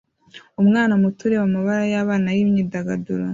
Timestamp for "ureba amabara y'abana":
1.23-2.27